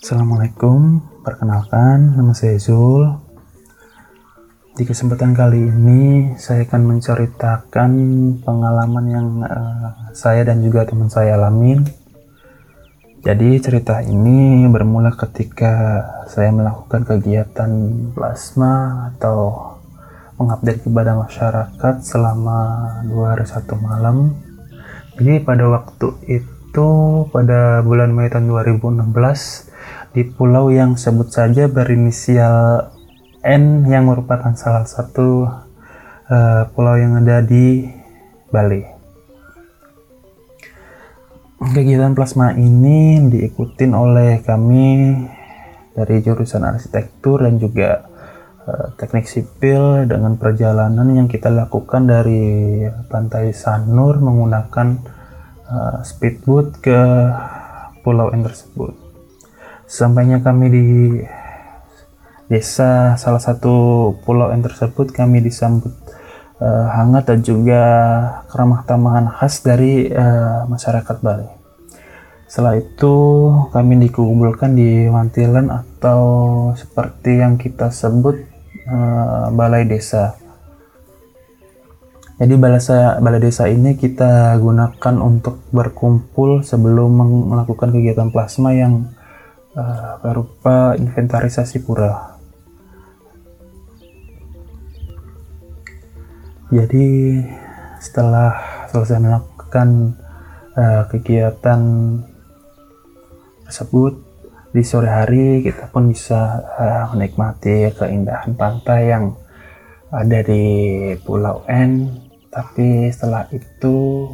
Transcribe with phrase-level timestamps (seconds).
[0.00, 3.12] Assalamualaikum, perkenalkan nama saya Zul.
[4.72, 7.90] Di kesempatan kali ini saya akan menceritakan
[8.40, 11.84] pengalaman yang uh, saya dan juga teman saya alamin.
[13.20, 17.68] Jadi cerita ini bermula ketika saya melakukan kegiatan
[18.16, 19.76] plasma atau
[20.40, 22.60] mengupdate kepada masyarakat selama
[23.04, 24.43] dua hari satu malam.
[25.14, 26.90] Jadi pada waktu itu
[27.30, 29.14] pada bulan Mei tahun 2016
[30.10, 32.90] di pulau yang sebut saja berinisial
[33.46, 35.46] N yang merupakan salah satu
[36.26, 37.86] uh, pulau yang ada di
[38.50, 38.82] Bali.
[41.62, 45.14] Kegiatan plasma ini diikutin oleh kami
[45.94, 48.10] dari jurusan arsitektur dan juga
[48.96, 52.80] teknik sipil dengan perjalanan yang kita lakukan dari
[53.12, 54.88] pantai Sanur menggunakan
[55.68, 57.00] uh, speedboat ke
[58.00, 58.96] pulau N tersebut.
[59.84, 60.86] Sampainya kami di
[62.48, 65.92] desa salah satu pulau yang tersebut kami disambut
[66.60, 67.82] uh, hangat dan juga
[68.48, 71.48] keramah tamahan khas dari uh, masyarakat Bali.
[72.48, 73.14] Setelah itu
[73.72, 76.22] kami dikumpulkan di Wantilan atau
[76.76, 78.53] seperti yang kita sebut
[78.88, 80.40] uh, balai desa.
[82.34, 87.14] Jadi balai, desa ini kita gunakan untuk berkumpul sebelum
[87.46, 89.06] melakukan kegiatan plasma yang
[90.18, 92.34] berupa inventarisasi pura.
[96.74, 97.38] Jadi
[98.02, 98.58] setelah
[98.90, 100.18] selesai melakukan
[100.74, 101.80] uh, kegiatan
[103.62, 104.23] tersebut
[104.74, 109.38] di sore hari kita pun bisa uh, menikmati keindahan pantai yang
[110.10, 110.66] ada di
[111.22, 112.10] Pulau N
[112.50, 114.26] tapi setelah itu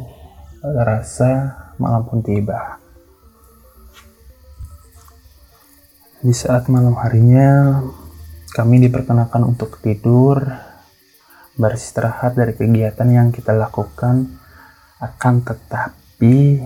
[0.61, 2.81] rasa malam pun tiba
[6.21, 7.81] Di saat malam harinya,
[8.53, 10.37] kami diperkenakan untuk tidur,
[11.57, 14.29] beristirahat dari kegiatan yang kita lakukan.
[15.01, 16.61] Akan tetapi,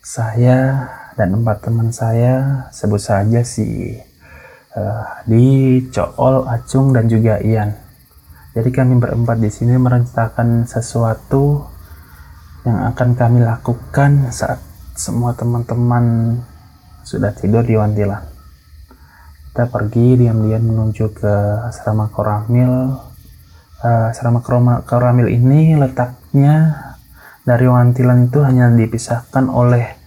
[0.00, 3.96] saya dan empat teman saya, sebut saja si
[4.76, 7.72] uh, di Cool, Acung, dan juga Ian.
[8.52, 11.64] Jadi kami berempat di sini merencanakan sesuatu
[12.68, 14.60] yang akan kami lakukan saat
[14.96, 16.36] semua teman-teman
[17.04, 18.24] sudah tidur di Wantilan.
[19.52, 21.32] Kita pergi diam-diam menuju ke
[21.64, 22.92] asrama Koramil.
[23.80, 24.44] Uh, asrama
[24.84, 26.76] Koramil ini letaknya
[27.44, 30.05] dari Wantilan itu hanya dipisahkan oleh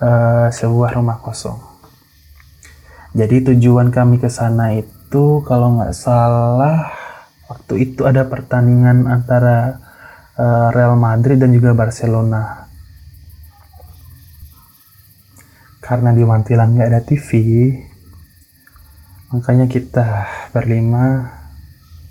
[0.00, 1.60] uh, sebuah rumah kosong.
[3.14, 6.90] Jadi tujuan kami ke sana itu kalau nggak salah
[7.50, 9.82] waktu itu ada pertandingan antara
[10.38, 12.70] uh, Real Madrid dan juga Barcelona
[15.82, 17.28] karena di Mantilan nggak ada TV
[19.34, 21.34] makanya kita berlima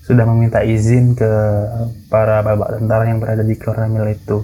[0.03, 1.31] sudah meminta izin ke
[2.11, 4.43] para babak tentara yang berada di Koramil itu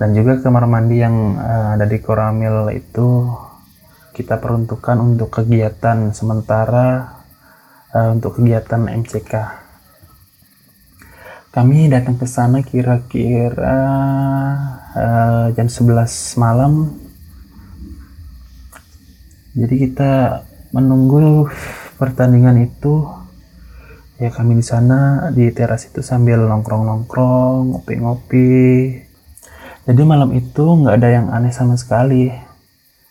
[0.00, 3.28] dan juga kamar mandi yang uh, ada di Koramil itu
[4.16, 7.20] kita peruntukkan untuk kegiatan sementara
[7.92, 9.60] uh, untuk kegiatan MCK
[11.50, 13.82] kami datang ke sana kira-kira
[14.94, 16.94] uh, jam 11 malam.
[19.58, 21.50] Jadi kita menunggu
[21.98, 23.02] pertandingan itu.
[24.22, 28.54] Ya kami di sana di teras itu sambil nongkrong-nongkrong ngopi-ngopi
[29.90, 32.30] jadi malam itu nggak ada yang aneh sama sekali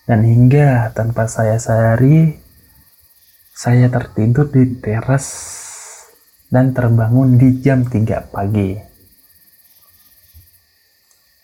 [0.08, 2.40] dan hingga tanpa saya sadari
[3.52, 5.28] saya tertidur di teras
[6.48, 8.80] dan terbangun di jam 3 pagi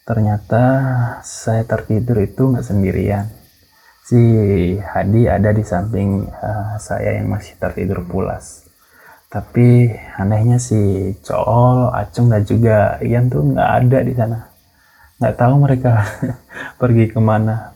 [0.09, 0.65] ternyata
[1.21, 3.29] saya tertidur itu nggak sendirian
[4.07, 4.17] si
[4.81, 8.63] Hadi ada di samping uh, saya yang masih tertidur pulas.
[9.27, 14.56] Tapi anehnya si Cool, Acung dan juga Ian tuh nggak ada di sana.
[15.17, 15.93] Nggak tahu mereka
[16.81, 17.73] pergi ke mana.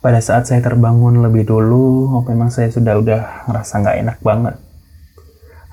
[0.00, 4.56] Pada saat saya terbangun lebih dulu, oh, memang saya sudah udah ngerasa nggak enak banget.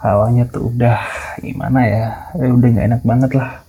[0.04, 1.00] Hawanya tuh udah
[1.40, 2.06] gimana ya,
[2.36, 3.64] eh, udah nggak enak banget lah.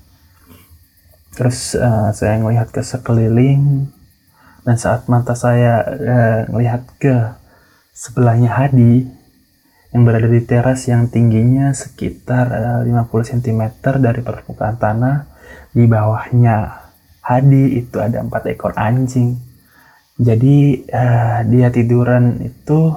[1.38, 3.86] Terus uh, saya ngelihat ke sekeliling,
[4.66, 7.14] dan saat mata saya uh, melihat ke
[7.94, 9.06] sebelahnya Hadi
[9.94, 13.62] yang berada di teras yang tingginya sekitar uh, 50 cm
[14.02, 15.27] dari permukaan tanah,
[15.72, 16.88] di bawahnya.
[17.22, 19.36] Hadi itu ada empat ekor anjing.
[20.18, 22.90] Jadi uh, dia tiduran itu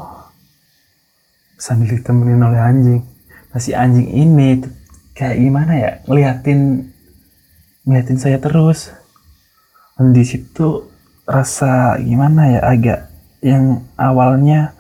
[1.60, 3.02] sambil ditemenin oleh anjing.
[3.52, 4.64] Nah si anjing ini
[5.14, 5.92] kayak gimana ya?
[6.08, 6.90] Ngeliatin
[7.86, 8.90] ngeliatin saya terus.
[10.00, 10.88] Dan di situ
[11.28, 12.62] rasa gimana ya?
[12.66, 13.00] Agak
[13.44, 14.74] yang awalnya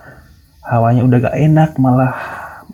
[0.61, 2.15] hawanya udah gak enak malah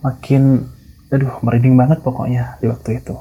[0.03, 0.67] makin
[1.07, 3.15] aduh merinding banget pokoknya di waktu itu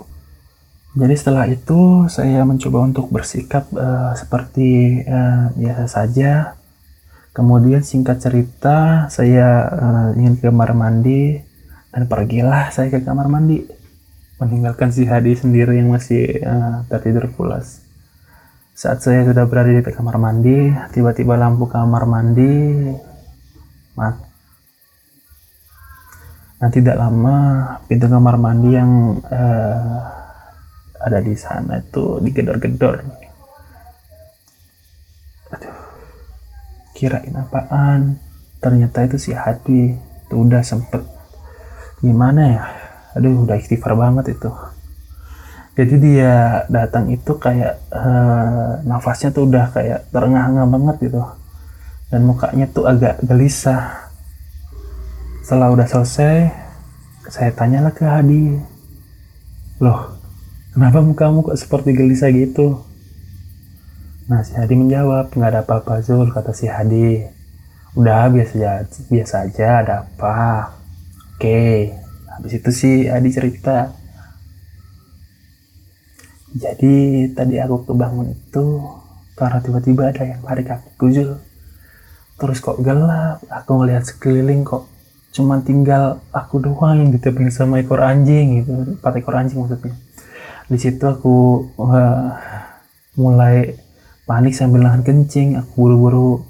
[0.96, 6.56] jadi setelah itu saya mencoba untuk bersikap uh, seperti uh, biasa saja.
[7.36, 11.36] Kemudian singkat cerita saya uh, ingin ke kamar mandi
[11.92, 13.68] dan pergilah saya ke kamar mandi.
[14.40, 17.84] Meninggalkan si Hadi sendiri yang masih uh, tertidur pulas.
[18.72, 22.52] Saat saya sudah berada di kamar mandi tiba-tiba lampu kamar mandi
[24.00, 24.24] mati
[26.56, 27.36] Nah tidak lama
[27.84, 30.15] pintu kamar mandi yang uh,
[31.06, 33.06] ada di sana itu digedor-gedor.
[35.54, 35.78] Aduh,
[36.98, 38.18] kirain apaan?
[38.58, 39.94] Ternyata itu si Hadi.
[40.26, 41.06] Itu udah sempet
[42.02, 42.64] gimana ya?
[43.14, 44.50] Aduh, udah istighfar banget itu.
[45.78, 51.22] Jadi dia datang itu kayak uh, nafasnya tuh udah kayak terengah-engah banget gitu.
[52.10, 54.10] Dan mukanya tuh agak gelisah
[55.46, 56.50] setelah udah selesai,
[57.30, 58.58] saya tanyalah ke Hadi.
[59.78, 60.15] Loh,
[60.76, 62.84] kenapa mukamu kok seperti gelisah gitu?
[64.28, 67.24] Nah, si Hadi menjawab, nggak ada apa-apa Zul, kata si Hadi.
[67.96, 70.76] Udah, biasa aja, biasa aja, ada apa?
[71.32, 71.96] Oke,
[72.28, 73.88] habis itu si Hadi cerita.
[76.52, 78.84] Jadi, tadi aku kebangun itu
[79.32, 81.40] karena tiba-tiba ada yang lari kaki Zul.
[82.36, 84.84] Terus kok gelap, aku ngelihat sekeliling kok
[85.32, 89.92] cuma tinggal aku doang yang ditebing sama ekor anjing gitu empat ekor anjing maksudnya
[90.66, 92.34] di situ aku uh,
[93.14, 93.78] mulai
[94.26, 95.54] panik sambil nahan kencing.
[95.62, 96.42] Aku buru-buru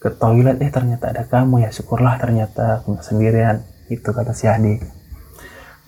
[0.00, 0.56] ke toilet.
[0.64, 1.70] Eh ternyata ada kamu ya.
[1.70, 3.60] Syukurlah ternyata aku sendirian.
[3.92, 4.80] Itu kata si Adi.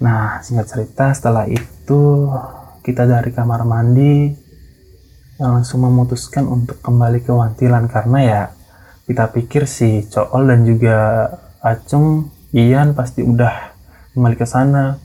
[0.04, 2.28] Nah singkat cerita setelah itu
[2.84, 4.36] kita dari kamar mandi
[5.40, 7.88] langsung memutuskan untuk kembali ke Wantilan.
[7.88, 8.42] Karena ya
[9.08, 11.26] kita pikir si Cool dan juga
[11.64, 13.72] Acung Ian pasti udah
[14.12, 15.00] kembali ke sana.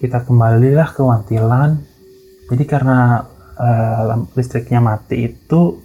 [0.00, 1.89] Kita kembalilah ke Wantilan
[2.50, 3.22] jadi karena
[3.54, 5.78] uh, listriknya mati itu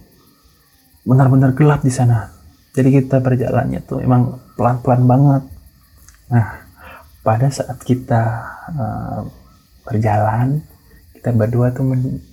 [1.06, 2.34] benar-benar gelap di sana.
[2.74, 5.44] Jadi kita berjalannya tuh emang pelan-pelan banget.
[6.34, 6.66] Nah
[7.22, 8.22] pada saat kita
[8.74, 9.22] uh,
[9.86, 10.66] berjalan
[11.14, 11.86] kita berdua tuh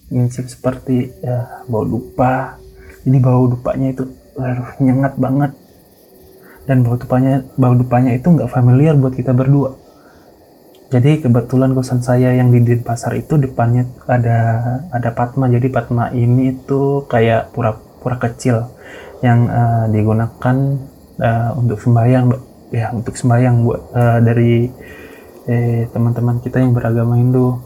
[0.09, 2.57] mencium seperti uh, bau dupa.
[3.05, 4.09] Jadi bau dupanya itu
[4.41, 5.53] uh, nyengat banget.
[6.65, 9.82] Dan bau dupanya bau dupanya itu nggak familiar buat kita berdua
[10.93, 14.61] jadi kebetulan kosan saya yang di Denpasar itu depannya ada
[14.93, 15.49] ada Patma.
[15.49, 18.69] Jadi Patma ini itu kayak pura-pura kecil
[19.25, 20.57] yang uh, digunakan
[21.17, 22.29] uh, untuk sembahyang
[22.69, 24.69] ya untuk sembahyang buat uh, dari
[25.49, 27.57] eh, teman-teman kita yang beragama Hindu.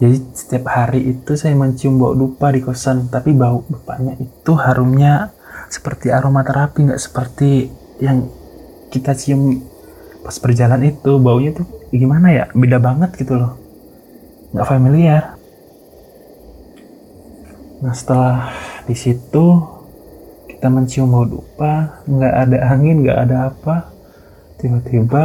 [0.00, 3.12] Jadi setiap hari itu saya mencium bau dupa di kosan.
[3.12, 5.28] Tapi bau dupanya itu harumnya
[5.68, 7.68] seperti aromaterapi nggak seperti
[8.00, 8.32] yang
[8.88, 9.60] kita cium
[10.24, 11.20] pas berjalan itu.
[11.20, 12.44] Baunya tuh gimana ya?
[12.56, 13.56] Beda banget gitu loh.
[14.52, 15.22] Nggak familiar.
[17.82, 18.54] Nah setelah
[18.86, 19.46] di situ
[20.46, 23.90] kita mencium bau dupa nggak ada angin nggak ada apa.
[24.62, 25.24] Tiba-tiba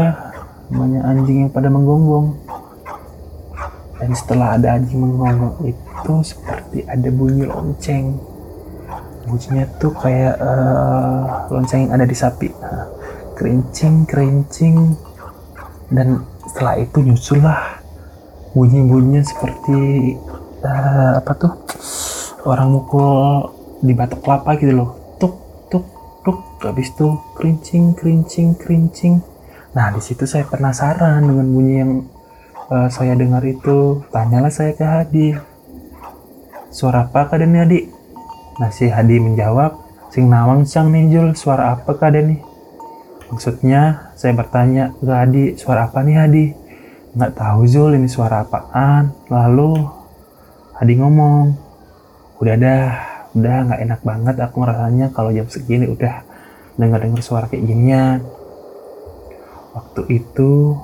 [0.68, 2.36] banyak anjing yang pada menggonggong.
[3.98, 8.18] Dan setelah ada anjing menggonggong itu seperti ada bunyi lonceng.
[9.28, 12.48] Bunyinya tuh kayak uh, lonceng yang ada di sapi.
[12.58, 12.88] Nah,
[13.36, 14.96] kerincing kerincing.
[15.88, 17.84] Dan setelah itu nyusullah
[18.56, 20.16] bunyi-bunyinya seperti
[20.64, 21.54] uh, apa tuh?
[22.48, 23.52] Orang mukul
[23.84, 24.90] di batok kelapa gitu loh.
[25.20, 25.36] Tuk
[25.68, 25.86] tuk
[26.24, 26.40] tuk.
[26.64, 29.20] Habis itu kerincing kerincing kerincing.
[29.76, 31.92] Nah di situ saya penasaran dengan bunyi yang
[32.72, 34.02] uh, saya dengar itu.
[34.10, 35.28] Tanyalah saya ke Hadi.
[36.72, 37.86] Suara apa kak Dani adik
[38.58, 39.78] Nah si Hadi menjawab,
[40.10, 42.42] sing nawang cang ninjul suara apa kak nih?
[43.28, 46.46] Maksudnya saya bertanya ke Hadi, suara apa nih Hadi?
[47.12, 49.12] Nggak tahu Zul ini suara apaan.
[49.28, 49.84] Lalu
[50.80, 51.46] Hadi ngomong,
[52.40, 52.88] udah dah,
[53.36, 56.24] udah nggak enak banget aku ngerasanya kalau jam segini udah
[56.80, 58.24] dengar-dengar suara kayak ginian.
[59.76, 60.78] Waktu itu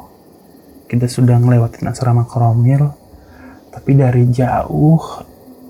[0.91, 2.91] kita sudah ngelewatin asrama Kromil,
[3.71, 4.99] tapi dari jauh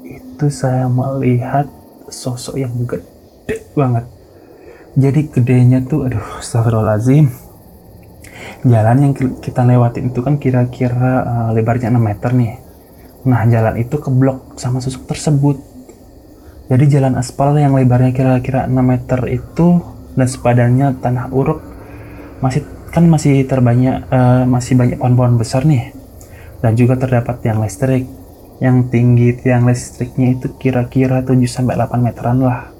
[0.03, 1.69] itu saya melihat
[2.09, 4.22] sosok yang gede banget
[4.93, 7.33] jadi gedenya tuh aduh astagfirullahaladzim.
[8.63, 12.53] Jalan yang kita lewatin itu kan kira-kira uh, lebarnya 6 meter nih.
[13.25, 15.57] Nah jalan itu keblok sama sosok tersebut.
[16.69, 19.81] Jadi jalan aspal yang lebarnya kira-kira 6 meter itu
[20.13, 21.59] dan sepadannya tanah uruk
[22.37, 22.61] masih
[22.93, 25.89] kan masih terbanyak uh, masih banyak pohon-pohon besar nih.
[26.61, 28.05] Dan juga terdapat yang listrik.
[28.61, 32.72] Yang tinggi tiang listriknya itu kira-kira 7 sampai 8 meteran lah.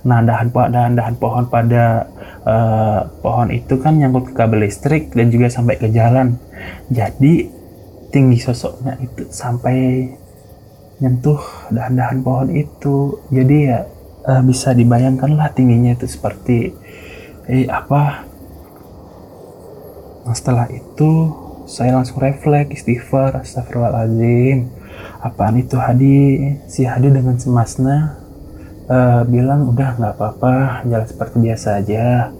[0.00, 2.08] Nah, dahan dahan dahan pohon pada
[2.44, 6.40] uh, pohon itu kan nyangkut ke kabel listrik dan juga sampai ke jalan.
[6.88, 7.48] Jadi
[8.08, 10.08] tinggi sosoknya itu sampai
[11.04, 13.20] nyentuh dahan-dahan pohon itu.
[13.28, 13.84] Jadi ya
[14.24, 16.72] uh, bisa dibayangkan lah tingginya itu seperti
[17.44, 18.24] eh apa.
[20.24, 21.10] Nah, setelah itu
[21.68, 24.68] saya langsung refleks istighfar astagfirullahaladzim
[25.20, 26.18] apaan itu Hadi
[26.66, 28.19] si Hadi dengan cemasnya
[28.90, 32.34] uh, bilang udah nggak apa-apa jalan seperti biasa aja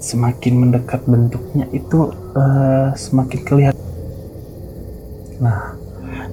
[0.00, 3.84] semakin mendekat bentuknya itu uh, semakin kelihatan
[5.38, 5.76] nah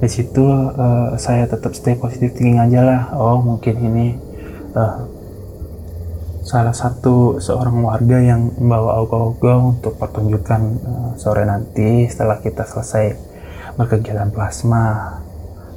[0.01, 4.07] di situ uh, saya tetap stay positif thinking aja lah oh mungkin ini
[4.73, 5.05] uh,
[6.41, 13.13] salah satu seorang warga yang membawa ogoh-ogoh untuk pertunjukan uh, sore nanti setelah kita selesai
[13.77, 15.17] berkegiatan plasma.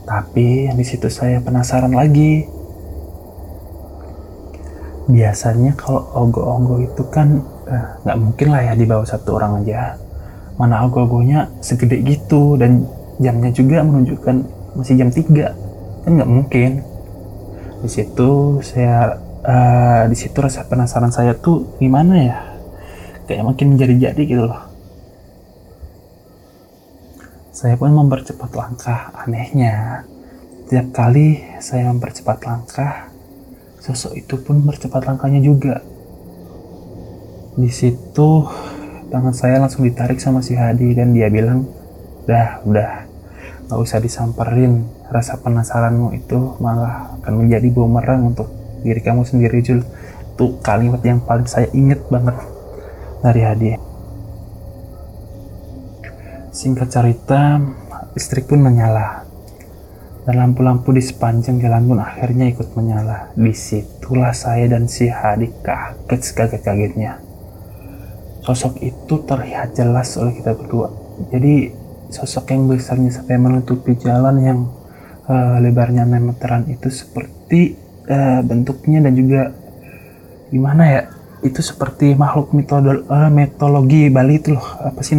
[0.04, 2.44] Tapi di situ saya penasaran lagi.
[5.04, 10.00] Biasanya kalau ogoh-ogoh itu kan eh, nggak eh, mungkin lah ya dibawa satu orang aja.
[10.56, 12.86] Mana ogoh-ogohnya segede gitu dan
[13.20, 14.36] jamnya juga menunjukkan
[14.74, 16.70] masih jam 3 kan nggak mungkin.
[17.84, 22.38] Di situ saya uh, di situ rasa penasaran saya tuh gimana ya
[23.28, 24.62] kayak makin menjadi-jadi gitu loh
[27.54, 30.04] saya pun mempercepat langkah anehnya
[30.68, 33.13] tiap kali saya mempercepat langkah
[33.84, 35.84] sosok itu pun mempercepat langkahnya juga.
[37.60, 38.48] Di situ
[39.12, 41.68] tangan saya langsung ditarik sama si Hadi dan dia bilang
[42.24, 43.04] dah udah.
[43.68, 44.88] Nggak usah disamperin.
[45.12, 48.48] Rasa penasaranmu itu malah akan menjadi bumerang untuk
[48.80, 49.84] diri kamu sendiri Jul.
[50.32, 52.40] Itu kalimat yang paling saya inget banget
[53.20, 53.80] dari hadiah
[56.54, 57.58] singkat cerita
[58.14, 59.23] listrik pun menyala
[60.24, 63.32] dan lampu-lampu di sepanjang jalan pun akhirnya ikut menyala.
[63.36, 67.34] Di situlah saya dan si Hadi kaget sekaget-kagetnya
[68.44, 70.92] sosok itu terlihat jelas oleh kita berdua.
[71.32, 71.72] Jadi
[72.12, 74.58] sosok yang besarnya sampai menutupi jalan yang
[75.24, 77.74] uh, lebarnya 6 meteran itu seperti
[78.06, 79.42] uh, bentuknya dan juga
[80.52, 81.02] gimana ya
[81.40, 84.68] itu seperti makhluk mitodol, uh, mitologi Bali itu loh.
[84.84, 85.16] Apa sih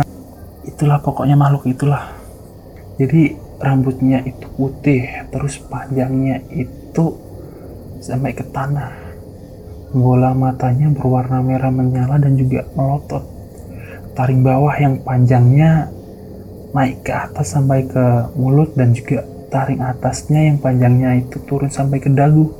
[0.70, 2.14] itulah pokoknya makhluk itulah.
[3.02, 7.16] Jadi rambutnya itu putih terus panjangnya itu
[8.04, 8.94] sampai ke tanah.
[9.96, 13.24] Bola matanya berwarna merah menyala dan juga melotot.
[14.16, 15.88] Taring bawah yang panjangnya
[16.76, 22.04] naik ke atas sampai ke mulut dan juga taring atasnya yang panjangnya itu turun sampai
[22.04, 22.52] ke dagu.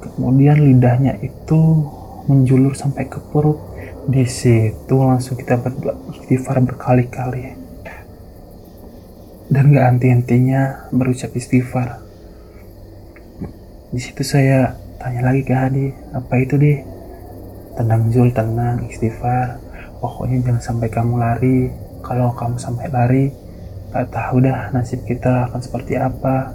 [0.00, 1.60] Kemudian lidahnya itu
[2.30, 3.58] menjulur sampai ke perut.
[4.06, 7.59] Di situ langsung kita berdoa istighfar berkali-kali
[9.50, 11.98] dan gak henti-hentinya berucap istighfar.
[13.90, 16.78] Di situ saya tanya lagi ke Hadi apa itu deh
[17.74, 19.58] tenang Zul tenang istighfar.
[19.98, 21.58] Pokoknya jangan sampai kamu lari.
[22.00, 23.24] Kalau kamu sampai lari
[23.90, 26.54] gak tahu dah nasib kita akan seperti apa.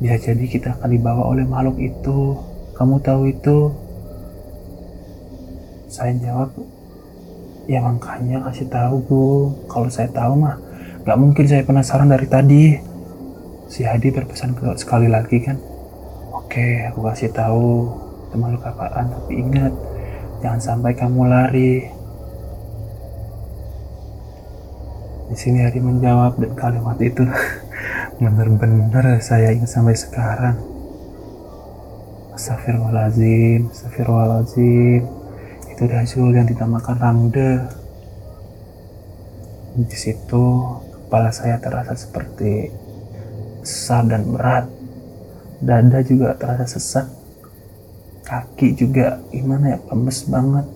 [0.00, 2.40] Bisa jadi kita akan dibawa oleh makhluk itu.
[2.72, 3.76] Kamu tahu itu?
[5.92, 6.48] Saya jawab
[7.68, 9.24] ya makanya kasih tahu bu.
[9.68, 10.69] Kalau saya tahu mah
[11.10, 12.78] nggak mungkin saya penasaran dari tadi
[13.66, 15.58] si Hadi berpesan ke sekali lagi kan
[16.30, 17.90] oke aku kasih tahu
[18.30, 19.74] teman lu apaan tapi ingat
[20.38, 21.90] jangan sampai kamu lari
[25.26, 27.26] di sini Hadi menjawab dan kalimat itu
[28.22, 30.62] benar-benar saya ingat sampai sekarang
[32.30, 35.02] Astagfirullahaladzim, Astagfirullahaladzim.
[35.74, 37.68] Itu Dazul yang dinamakan Rangde.
[39.76, 40.46] Di situ
[41.10, 42.70] kepala saya terasa seperti
[43.66, 44.70] besar dan berat.
[45.58, 47.10] Dada juga terasa sesak.
[48.22, 50.70] Kaki juga gimana ya, lemes banget.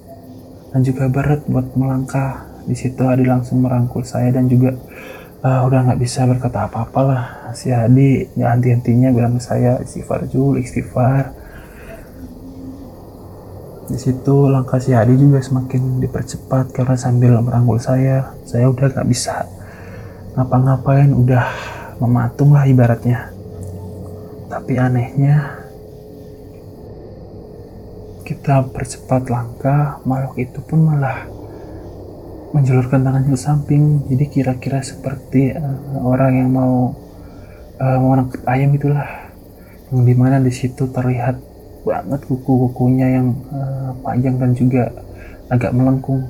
[0.74, 2.50] Dan juga berat buat melangkah.
[2.66, 4.74] Di situ Adi langsung merangkul saya dan juga
[5.46, 7.24] uh, udah nggak bisa berkata apa-apa lah
[7.54, 11.44] si Adi nggak henti-hentinya bilang ke saya istighfar Jul istighfar
[13.84, 19.04] di situ langkah si Hadi juga semakin dipercepat karena sambil merangkul saya, saya udah gak
[19.04, 19.44] bisa
[20.34, 21.46] ngapa-ngapain, udah
[22.02, 23.30] mematung lah ibaratnya.
[24.50, 25.62] Tapi anehnya,
[28.24, 31.26] kita percepat langkah, makhluk itu pun malah
[32.54, 34.06] menjulurkan tangannya ke samping.
[34.10, 36.94] Jadi kira-kira seperti uh, orang yang mau
[37.82, 39.06] uh, mau nangkep ayam itulah,
[39.90, 41.36] yang di mana di situ terlihat
[41.84, 44.88] banget kuku-kukunya yang uh, panjang dan juga
[45.50, 46.24] agak melengkung.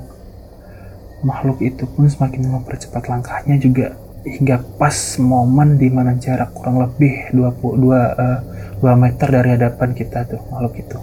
[1.25, 7.33] Makhluk itu pun semakin mempercepat langkahnya juga hingga pas momen di mana jarak kurang lebih
[7.33, 8.41] 22 uh,
[8.81, 10.99] 2 meter dari hadapan kita tuh makhluk itu.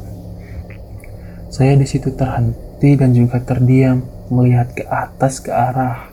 [1.50, 4.02] Saya di situ terhenti dan juga terdiam
[4.32, 6.10] melihat ke atas ke arah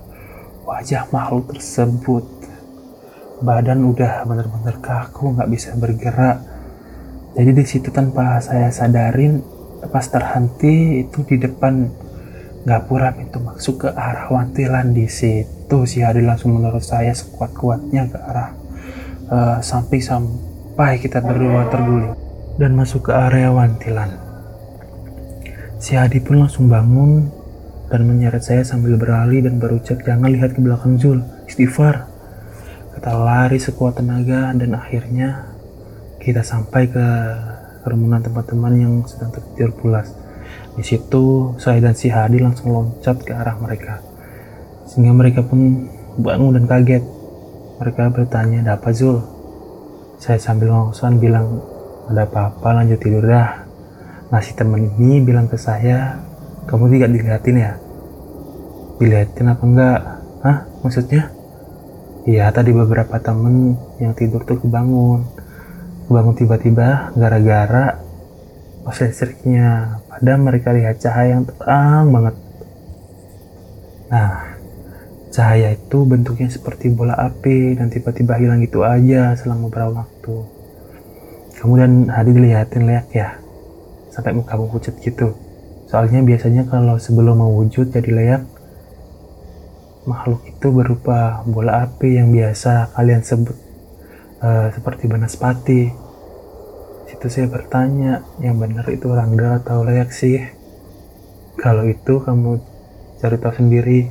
[0.67, 2.25] wajah makhluk tersebut.
[3.38, 6.43] Badan udah bener-bener kaku, nggak bisa bergerak.
[7.38, 9.38] Jadi di situ tanpa saya sadarin,
[9.95, 11.87] pas terhenti itu di depan
[12.68, 18.18] gapura pintu masuk ke arah wantilan di situ si Hadi langsung menurut saya sekuat-kuatnya ke
[18.20, 18.52] arah
[19.32, 22.12] uh, samping sampai kita berdua terguling
[22.60, 24.20] dan masuk ke area wantilan.
[25.80, 27.30] Si Hadi pun langsung bangun
[27.88, 32.04] dan menyeret saya sambil beralih dan berucap jangan lihat ke belakang Zul, istighfar.
[32.98, 35.54] Kita lari sekuat tenaga dan akhirnya
[36.18, 37.06] kita sampai ke
[37.87, 40.10] kerumunan teman-teman yang sedang tertidur pulas.
[40.79, 43.99] Di situ saya dan si Hadi langsung loncat ke arah mereka.
[44.87, 47.05] Sehingga mereka pun bangun dan kaget.
[47.79, 49.23] Mereka bertanya, ada apa Zul?
[50.19, 51.62] Saya sambil ngosan bilang,
[52.11, 53.69] ada apa-apa lanjut tidur dah.
[54.29, 56.19] Nah si teman ini bilang ke saya,
[56.67, 57.73] kamu tidak dilihatin ya?
[58.99, 60.00] Dilihatin apa enggak?
[60.43, 60.59] Hah?
[60.83, 61.31] Maksudnya?
[62.29, 65.25] Iya tadi beberapa temen yang tidur tuh kebangun.
[66.11, 68.05] Kebangun tiba-tiba gara-gara
[68.85, 72.34] pas listriknya padam mereka lihat cahaya yang terang banget.
[74.10, 74.58] Nah,
[75.30, 80.34] cahaya itu bentuknya seperti bola api dan tiba-tiba hilang gitu aja selama beberapa waktu.
[81.54, 83.38] Kemudian Hadi dilihatin leak ya,
[84.10, 85.38] sampai muka pucat gitu.
[85.87, 88.42] Soalnya biasanya kalau sebelum mewujud jadi leak,
[90.02, 93.54] makhluk itu berupa bola api yang biasa kalian sebut
[94.42, 96.08] uh, seperti banaspati.
[97.18, 100.38] Situ saya bertanya, yang benar itu rangda atau leak sih?
[101.58, 102.62] Kalau itu kamu
[103.18, 104.06] cari tahu sendiri.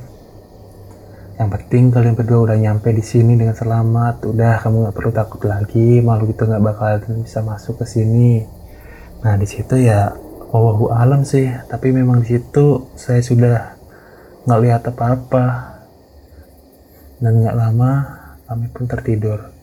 [1.40, 4.28] Yang penting kalian berdua udah nyampe di sini dengan selamat.
[4.28, 8.44] Udah kamu nggak perlu takut lagi, makhluk itu nggak bakal bisa masuk ke sini.
[9.24, 10.12] Nah di situ ya,
[10.52, 11.48] oh alam sih.
[11.64, 13.72] Tapi memang di situ saya sudah
[14.44, 15.44] nggak lihat apa-apa
[17.24, 17.90] dan gak lama
[18.44, 19.57] kami pun tertidur.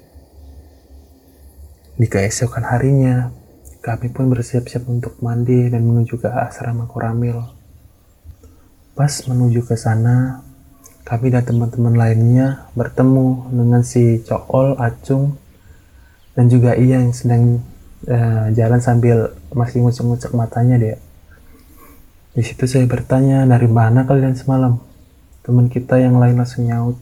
[1.95, 3.31] Di keesokan harinya,
[3.79, 7.39] kami pun bersiap-siap untuk mandi dan menuju ke asrama Koramil.
[8.91, 10.43] Pas menuju ke sana,
[11.07, 15.39] kami dan teman-teman lainnya bertemu dengan si Cool, Acung,
[16.35, 17.63] dan juga Iya yang sedang
[18.11, 20.97] uh, jalan sambil masih ngucek-ngucek matanya dia.
[22.35, 24.83] Di situ saya bertanya, dari mana kalian semalam?
[25.47, 26.99] Teman kita yang lain langsung nyaut,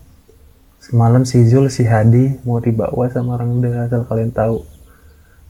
[0.83, 4.67] Semalam si Zul, si Hadi mau dibawa sama orang udah asal kalian tahu.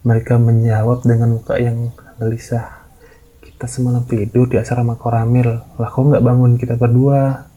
[0.03, 2.83] Mereka menjawab dengan muka yang gelisah.
[3.39, 5.63] Kita semalam tidur di asrama Koramil.
[5.79, 7.47] Lah kok nggak bangun kita berdua?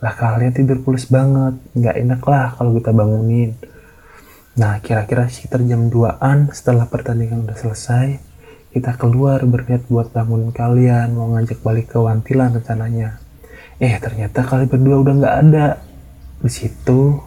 [0.00, 1.60] Lah kalian tidur pulas banget.
[1.76, 3.52] Nggak enak lah kalau kita bangunin.
[4.56, 8.16] Nah kira-kira sekitar jam 2an setelah pertandingan udah selesai.
[8.72, 11.12] Kita keluar berniat buat bangunin kalian.
[11.12, 13.20] Mau ngajak balik ke Wantilan rencananya.
[13.76, 15.66] Eh ternyata kalian berdua udah nggak ada
[16.42, 17.22] di situ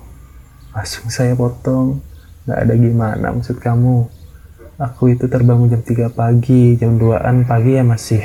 [0.75, 2.03] langsung saya potong
[2.43, 4.11] nggak ada gimana maksud kamu
[4.75, 8.23] aku itu terbangun jam 3 pagi jam 2an pagi ya masih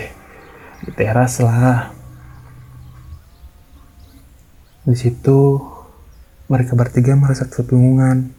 [0.83, 1.95] di teras lah.
[4.83, 5.61] Di situ
[6.51, 8.35] mereka bertiga merasa kebingungan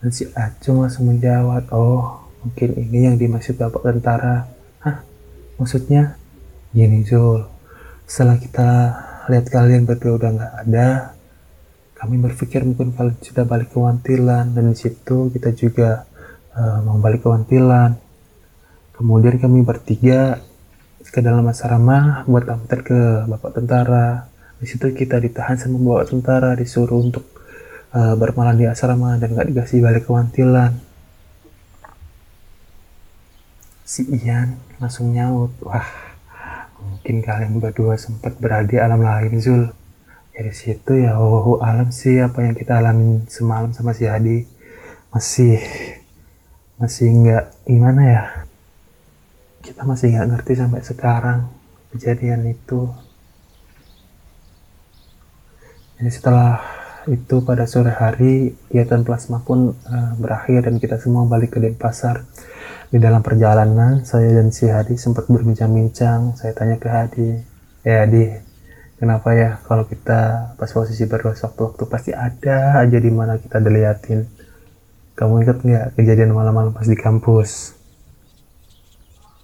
[0.00, 4.48] dan si Acung langsung menjawab oh mungkin ini yang dimaksud bapak tentara.
[4.80, 5.04] Hah?
[5.60, 6.16] Maksudnya?
[6.72, 7.44] Gini Zul.
[8.08, 8.70] Setelah kita
[9.28, 10.88] lihat kalian berdua udah nggak ada
[12.02, 14.56] kami berpikir mungkin kalian sudah balik ke Wantilan.
[14.56, 16.08] Dan di situ kita juga
[16.56, 17.96] uh, mau balik ke Wantilan.
[18.96, 20.38] Kemudian kami bertiga
[21.02, 24.30] ke dalam asrama buat antar ke bapak tentara.
[24.62, 27.26] Di situ kita ditahan sama bapak tentara disuruh untuk
[27.92, 30.72] uh, bermalam di asrama dan gak dikasih balik ke Wantilan.
[33.82, 35.84] Si Ian langsung nyaut, wah
[36.82, 39.70] mungkin kalian berdua sempat berada di alam lain Zul
[40.32, 44.48] dari situ ya oh alam sih apa yang kita alami semalam sama si Hadi
[45.12, 45.60] masih
[46.82, 48.24] masih nggak gimana ya?
[49.62, 51.38] Kita masih nggak ngerti sampai sekarang
[51.94, 52.90] kejadian itu.
[56.02, 56.58] Jadi setelah
[57.06, 62.26] itu pada sore hari kegiatan plasma pun uh, berakhir dan kita semua balik ke Denpasar.
[62.90, 66.34] Di dalam perjalanan saya dan si Hadi sempat berbincang-bincang.
[66.34, 67.30] Saya tanya ke Hadi
[67.86, 68.26] ya Hadi
[68.98, 74.41] kenapa ya kalau kita pas posisi berdua waktu-waktu pasti ada aja di mana kita diliatin
[75.12, 77.76] kamu ingat nggak kejadian malam-malam pas di kampus?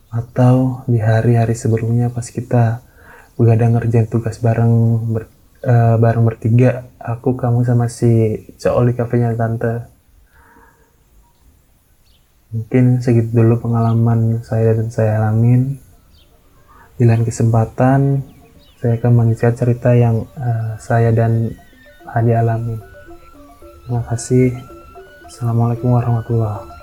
[0.08, 2.80] Atau di hari-hari sebelumnya pas kita
[3.36, 4.72] begadang ngerjain tugas bareng
[5.12, 5.28] ber,
[5.60, 9.84] eh, bareng bertiga aku kamu sama si cowok di kafenya tante.
[12.48, 15.76] Mungkin segitu dulu pengalaman saya dan saya alamin.
[16.96, 18.24] Di lain kesempatan
[18.80, 21.52] saya akan mengisi cerita yang eh, saya dan
[22.08, 22.72] Hadi alami.
[23.84, 24.77] Terima kasih
[25.28, 26.77] assalamualaikum warahmatullahi